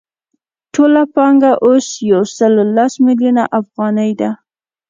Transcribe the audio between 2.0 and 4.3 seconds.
یو سل لس میلیونه افغانۍ ده